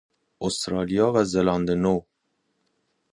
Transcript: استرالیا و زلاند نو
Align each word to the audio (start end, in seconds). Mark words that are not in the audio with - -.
استرالیا 0.45 1.07
و 1.11 1.17
زلاند 1.33 1.69
نو 1.83 1.95